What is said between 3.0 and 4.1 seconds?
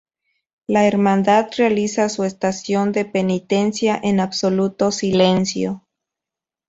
penitencia